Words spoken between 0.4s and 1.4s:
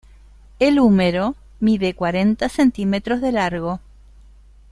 El húmero